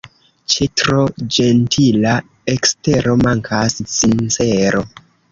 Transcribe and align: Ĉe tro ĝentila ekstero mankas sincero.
Ĉe 0.51 0.67
tro 0.81 1.01
ĝentila 1.35 2.13
ekstero 2.53 3.13
mankas 3.25 3.77
sincero. 3.97 4.83